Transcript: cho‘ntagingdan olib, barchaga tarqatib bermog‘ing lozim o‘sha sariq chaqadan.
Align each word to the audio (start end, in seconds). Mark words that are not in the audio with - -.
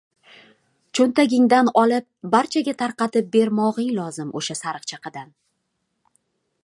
cho‘ntagingdan 0.99 1.69
olib, 1.81 2.07
barchaga 2.35 2.75
tarqatib 2.79 3.29
bermog‘ing 3.37 3.93
lozim 4.01 4.33
o‘sha 4.41 4.59
sariq 4.65 4.89
chaqadan. 4.93 5.31